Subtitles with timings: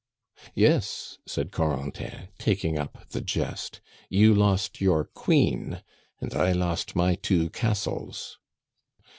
[0.55, 5.83] "Yes," said Corentin, taking up the jest, "you lost your queen,
[6.19, 8.39] and I lost my two castles."